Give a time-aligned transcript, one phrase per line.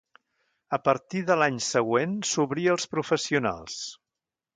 [0.77, 3.77] A partir de l'any següent s'obrí als professionals.